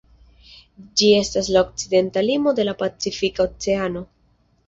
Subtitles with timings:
[1.01, 4.05] Ĝi estas la okcidenta limo de la Pacifika Oceano.